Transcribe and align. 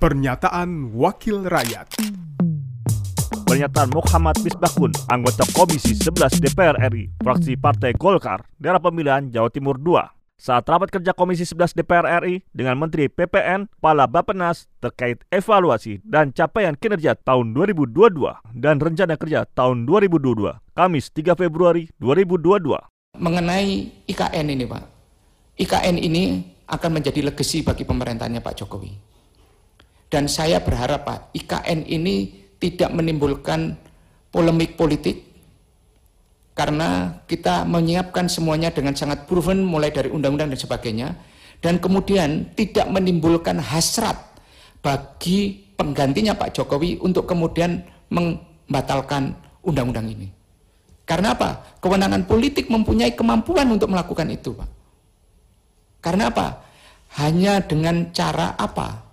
Pernyataan 0.00 0.96
Wakil 0.96 1.44
Rakyat 1.44 2.00
Pernyataan 3.44 3.92
Muhammad 3.92 4.32
Misbahkun, 4.40 4.96
anggota 5.12 5.44
Komisi 5.52 5.92
11 5.92 6.40
DPR 6.40 6.72
RI, 6.88 7.12
fraksi 7.20 7.52
Partai 7.60 7.92
Golkar, 7.92 8.48
daerah 8.56 8.80
pemilihan 8.80 9.28
Jawa 9.28 9.52
Timur 9.52 9.76
II, 9.76 10.00
saat 10.40 10.64
rapat 10.64 10.88
kerja 10.88 11.12
Komisi 11.12 11.44
11 11.44 11.76
DPR 11.76 12.24
RI 12.24 12.40
dengan 12.48 12.80
Menteri 12.80 13.12
PPN, 13.12 13.68
Kepala 13.68 14.08
Bapenas 14.08 14.72
terkait 14.80 15.20
evaluasi 15.28 16.00
dan 16.00 16.32
capaian 16.32 16.72
kinerja 16.80 17.12
tahun 17.20 17.52
2022 17.52 18.56
dan 18.56 18.80
rencana 18.80 19.20
kerja 19.20 19.44
tahun 19.52 19.84
2022, 19.84 20.64
Kamis 20.72 21.12
3 21.12 21.36
Februari 21.36 21.92
2022. 22.00 23.20
Mengenai 23.20 24.00
IKN 24.08 24.46
ini 24.48 24.64
Pak, 24.64 24.82
IKN 25.60 26.00
ini 26.00 26.40
akan 26.72 26.88
menjadi 26.88 27.20
legasi 27.20 27.60
bagi 27.60 27.84
pemerintahnya 27.84 28.40
Pak 28.40 28.64
Jokowi. 28.64 29.09
Dan 30.10 30.26
saya 30.26 30.58
berharap 30.58 31.06
Pak, 31.06 31.20
IKN 31.38 31.86
ini 31.86 32.34
tidak 32.58 32.90
menimbulkan 32.90 33.78
polemik 34.34 34.74
politik 34.74 35.30
karena 36.52 37.22
kita 37.24 37.64
menyiapkan 37.64 38.26
semuanya 38.28 38.68
dengan 38.74 38.92
sangat 38.92 39.24
proven 39.24 39.64
mulai 39.64 39.88
dari 39.94 40.12
undang-undang 40.12 40.52
dan 40.52 40.60
sebagainya 40.60 41.08
dan 41.62 41.80
kemudian 41.80 42.52
tidak 42.52 42.84
menimbulkan 42.90 43.56
hasrat 43.56 44.18
bagi 44.84 45.70
penggantinya 45.78 46.36
Pak 46.36 46.52
Jokowi 46.58 47.00
untuk 47.00 47.24
kemudian 47.24 47.80
membatalkan 48.12 49.32
undang-undang 49.64 50.08
ini. 50.10 50.28
Karena 51.08 51.32
apa? 51.32 51.80
Kewenangan 51.80 52.28
politik 52.28 52.68
mempunyai 52.68 53.16
kemampuan 53.16 53.66
untuk 53.72 53.90
melakukan 53.90 54.28
itu, 54.30 54.54
Pak. 54.54 54.68
Karena 56.00 56.30
apa? 56.30 56.64
Hanya 57.18 57.60
dengan 57.64 58.14
cara 58.14 58.54
apa? 58.54 59.09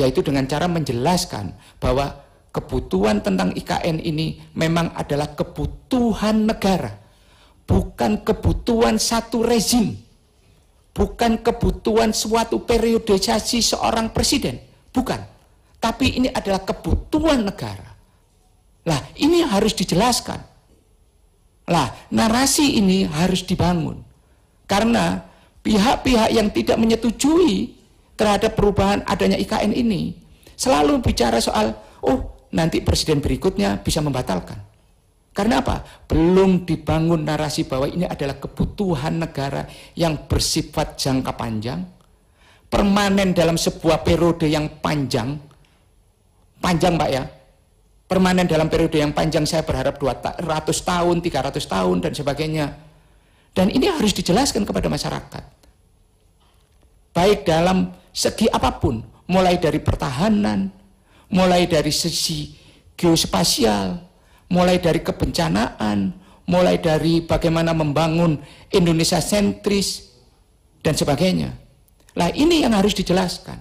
Yaitu 0.00 0.24
dengan 0.24 0.48
cara 0.48 0.64
menjelaskan 0.64 1.52
bahwa 1.76 2.16
kebutuhan 2.56 3.20
tentang 3.20 3.52
IKN 3.52 4.00
ini 4.00 4.40
memang 4.56 4.96
adalah 4.96 5.36
kebutuhan 5.36 6.48
negara, 6.48 6.96
bukan 7.68 8.24
kebutuhan 8.24 8.96
satu 8.96 9.44
rezim, 9.44 10.00
bukan 10.96 11.36
kebutuhan 11.44 12.16
suatu 12.16 12.64
periodisasi 12.64 13.60
seorang 13.60 14.08
presiden, 14.10 14.56
bukan. 14.90 15.20
Tapi 15.80 16.20
ini 16.20 16.28
adalah 16.28 16.60
kebutuhan 16.60 17.40
negara. 17.40 17.96
Lah, 18.84 19.00
ini 19.16 19.40
harus 19.44 19.72
dijelaskan. 19.72 20.40
Lah, 21.68 21.88
narasi 22.12 22.76
ini 22.76 23.08
harus 23.08 23.44
dibangun. 23.44 24.00
Karena 24.68 25.24
pihak-pihak 25.64 26.36
yang 26.36 26.52
tidak 26.52 26.76
menyetujui 26.76 27.79
terhadap 28.20 28.52
perubahan 28.52 29.00
adanya 29.08 29.40
IKN 29.40 29.72
ini 29.72 30.12
selalu 30.52 31.00
bicara 31.00 31.40
soal, 31.40 31.72
oh 32.04 32.44
nanti 32.52 32.84
presiden 32.84 33.24
berikutnya 33.24 33.80
bisa 33.80 34.04
membatalkan. 34.04 34.60
Karena 35.32 35.64
apa? 35.64 35.80
Belum 36.04 36.68
dibangun 36.68 37.24
narasi 37.24 37.64
bahwa 37.64 37.88
ini 37.88 38.04
adalah 38.04 38.36
kebutuhan 38.36 39.24
negara 39.24 39.64
yang 39.96 40.28
bersifat 40.28 41.00
jangka 41.00 41.32
panjang, 41.32 41.80
permanen 42.68 43.32
dalam 43.32 43.56
sebuah 43.56 44.04
periode 44.04 44.52
yang 44.52 44.68
panjang, 44.84 45.40
panjang 46.60 47.00
Pak 47.00 47.08
ya, 47.08 47.24
permanen 48.04 48.44
dalam 48.44 48.68
periode 48.68 49.00
yang 49.00 49.16
panjang 49.16 49.48
saya 49.48 49.64
berharap 49.64 49.96
200 49.96 50.44
tahun, 50.66 51.16
300 51.24 51.56
tahun 51.56 51.96
dan 52.04 52.12
sebagainya. 52.12 52.66
Dan 53.54 53.70
ini 53.70 53.86
harus 53.86 54.12
dijelaskan 54.12 54.66
kepada 54.66 54.90
masyarakat. 54.92 55.44
Baik 57.10 57.42
dalam 57.46 57.90
segi 58.10 58.46
apa 58.50 58.76
pun, 58.78 59.02
mulai 59.30 59.58
dari 59.58 59.78
pertahanan, 59.78 60.70
mulai 61.30 61.66
dari 61.70 61.94
sisi 61.94 62.54
geospasial, 62.98 63.98
mulai 64.50 64.82
dari 64.82 65.00
kebencanaan, 65.00 66.12
mulai 66.50 66.76
dari 66.82 67.22
bagaimana 67.22 67.70
membangun 67.70 68.42
Indonesia 68.74 69.22
sentris, 69.22 70.10
dan 70.80 70.96
sebagainya. 70.96 71.52
Nah 72.16 72.28
ini 72.32 72.64
yang 72.64 72.74
harus 72.74 72.96
dijelaskan. 72.96 73.60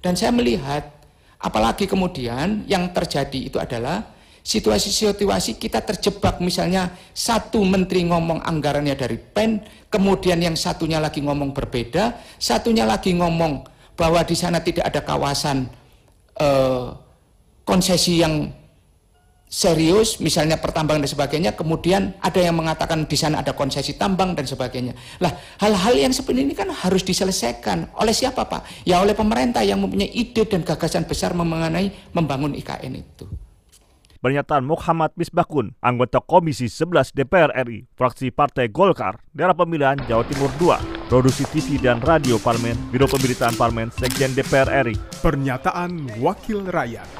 Dan 0.00 0.16
saya 0.16 0.32
melihat, 0.32 0.88
apalagi 1.36 1.84
kemudian 1.84 2.64
yang 2.64 2.88
terjadi 2.96 3.52
itu 3.52 3.60
adalah 3.60 4.16
situasi-situasi 4.40 5.60
kita 5.60 5.84
terjebak 5.84 6.40
misalnya 6.40 6.96
satu 7.12 7.60
menteri 7.60 8.08
ngomong 8.08 8.40
anggarannya 8.40 8.96
dari 8.96 9.20
PEN, 9.20 9.60
kemudian 9.92 10.40
yang 10.40 10.56
satunya 10.56 10.96
lagi 10.96 11.20
ngomong 11.20 11.52
berbeda, 11.52 12.16
satunya 12.40 12.88
lagi 12.88 13.12
ngomong 13.12 13.68
bahwa 14.00 14.24
di 14.24 14.32
sana 14.32 14.64
tidak 14.64 14.88
ada 14.88 15.04
kawasan 15.04 15.68
eh, 16.40 16.88
konsesi 17.68 18.24
yang 18.24 18.48
serius, 19.50 20.22
misalnya 20.22 20.62
pertambangan 20.62 21.02
dan 21.02 21.10
sebagainya, 21.10 21.50
kemudian 21.58 22.14
ada 22.22 22.38
yang 22.38 22.54
mengatakan 22.54 23.02
di 23.04 23.18
sana 23.18 23.42
ada 23.42 23.50
konsesi 23.50 23.98
tambang 23.98 24.32
dan 24.38 24.46
sebagainya. 24.46 24.94
Lah, 25.18 25.34
hal-hal 25.58 25.98
yang 25.98 26.14
seperti 26.14 26.46
ini 26.46 26.54
kan 26.54 26.70
harus 26.70 27.02
diselesaikan 27.02 27.98
oleh 27.98 28.14
siapa 28.14 28.46
Pak? 28.46 28.86
Ya 28.86 29.02
oleh 29.02 29.12
pemerintah 29.12 29.66
yang 29.66 29.82
mempunyai 29.82 30.08
ide 30.14 30.46
dan 30.46 30.62
gagasan 30.62 31.04
besar 31.04 31.34
mengenai 31.34 31.90
membangun 32.14 32.54
IKN 32.54 32.94
itu. 32.94 33.26
Pernyataan 34.20 34.62
Muhammad 34.62 35.16
Misbakun, 35.16 35.74
anggota 35.80 36.20
Komisi 36.22 36.68
11 36.70 37.16
DPR 37.16 37.50
RI, 37.66 37.88
fraksi 37.96 38.30
Partai 38.30 38.68
Golkar, 38.68 39.18
daerah 39.32 39.56
pemilihan 39.56 39.96
Jawa 40.04 40.28
Timur 40.28 40.52
II, 40.60 40.99
produksi 41.10 41.42
TV 41.50 41.82
dan 41.82 41.98
radio 41.98 42.38
Parmen, 42.38 42.78
Biro 42.94 43.10
Pemberitaan 43.10 43.58
Parmen, 43.58 43.90
Sekjen 43.90 44.30
DPR 44.30 44.70
RI. 44.86 44.94
Pernyataan 45.18 46.22
Wakil 46.22 46.70
Rakyat. 46.70 47.19